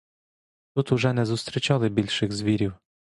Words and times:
Тут 0.75 0.91
уже 0.91 1.13
не 1.13 1.25
зустрічали 1.25 1.89
більших 1.89 2.31
звірів. 2.31 2.73